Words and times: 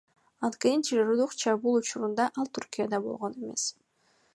Анткени 0.47 0.87
террордук 0.87 1.35
чабуул 1.43 1.79
учурунда 1.83 2.29
ал 2.39 2.53
Түркияда 2.59 3.05
болгон 3.07 3.39
эмес. 3.43 3.73